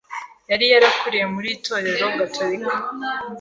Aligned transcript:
Yari 0.49 0.65
yarakuriye 0.73 1.25
muri 1.33 1.47
itorero 1.57 2.05
Gatulika 2.19 2.75